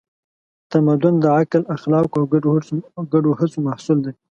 [0.71, 2.17] تمدن د عقل، اخلاقو
[2.97, 4.11] او ګډو هڅو محصول دی.